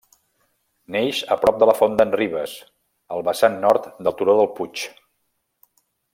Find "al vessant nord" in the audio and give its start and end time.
3.17-3.87